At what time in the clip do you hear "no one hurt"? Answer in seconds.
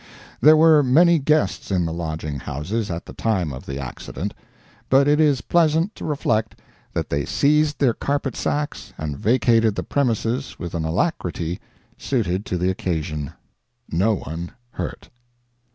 13.91-15.09